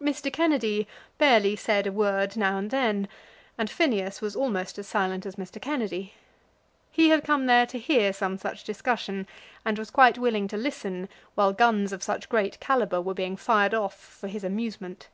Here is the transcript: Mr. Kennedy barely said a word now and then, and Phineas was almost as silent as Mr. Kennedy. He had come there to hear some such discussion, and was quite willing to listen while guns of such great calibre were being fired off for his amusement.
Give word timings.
Mr. 0.00 0.32
Kennedy 0.32 0.88
barely 1.18 1.54
said 1.54 1.86
a 1.86 1.92
word 1.92 2.34
now 2.34 2.56
and 2.56 2.70
then, 2.70 3.06
and 3.58 3.68
Phineas 3.68 4.22
was 4.22 4.34
almost 4.34 4.78
as 4.78 4.88
silent 4.88 5.26
as 5.26 5.36
Mr. 5.36 5.60
Kennedy. 5.60 6.14
He 6.90 7.10
had 7.10 7.22
come 7.24 7.44
there 7.44 7.66
to 7.66 7.78
hear 7.78 8.14
some 8.14 8.38
such 8.38 8.64
discussion, 8.64 9.26
and 9.62 9.78
was 9.78 9.90
quite 9.90 10.16
willing 10.16 10.48
to 10.48 10.56
listen 10.56 11.10
while 11.34 11.52
guns 11.52 11.92
of 11.92 12.02
such 12.02 12.30
great 12.30 12.58
calibre 12.58 13.02
were 13.02 13.12
being 13.12 13.36
fired 13.36 13.74
off 13.74 13.98
for 13.98 14.28
his 14.28 14.44
amusement. 14.44 15.08